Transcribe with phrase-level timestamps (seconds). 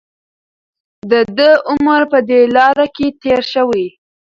[1.11, 3.85] د ده عمر په دې لاره کې تېر شوی.